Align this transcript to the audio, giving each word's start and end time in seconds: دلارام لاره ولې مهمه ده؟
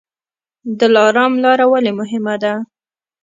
دلارام 0.79 1.33
لاره 1.43 1.65
ولې 1.71 1.91
مهمه 1.99 2.35
ده؟ 2.43 2.53